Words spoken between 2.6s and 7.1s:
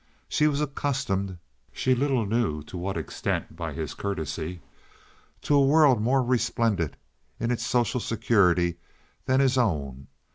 to what extent by his courtesy) to a world more resplendent